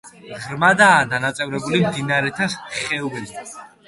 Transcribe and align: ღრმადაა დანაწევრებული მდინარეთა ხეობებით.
ღრმადაა 0.43 1.03
დანაწევრებული 1.11 1.81
მდინარეთა 1.83 2.47
ხეობებით. 2.79 3.37